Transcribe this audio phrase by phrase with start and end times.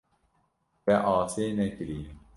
[0.83, 2.09] Te asê nekiriye.